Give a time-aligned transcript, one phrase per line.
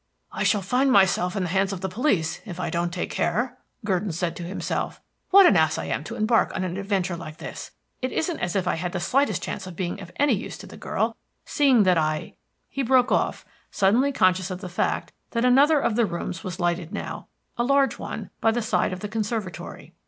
[0.31, 3.59] "I shall find myself in the hands of the police, if I don't take care,"
[3.85, 4.99] Gurdon said to himself.
[5.29, 7.69] "What an ass I am to embark on an adventure like this.
[8.01, 10.65] It isn't as if I had the slightest chance of being of any use to
[10.65, 12.33] the girl, seeing that I"
[12.67, 16.91] He broke off, suddenly conscious of the fact that another of the rooms was lighted
[16.91, 19.93] now a large one, by the side of the conservatory.